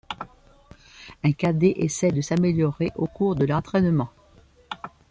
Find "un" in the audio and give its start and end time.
1.23-1.31